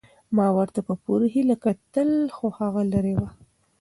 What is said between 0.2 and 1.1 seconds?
ما ورته په